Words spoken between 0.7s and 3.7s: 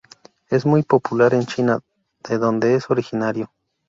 popular en China, de donde es originario.